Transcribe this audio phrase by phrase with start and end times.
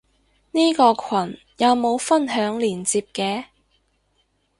[0.49, 3.45] 呢個羣有冇分享連接嘅？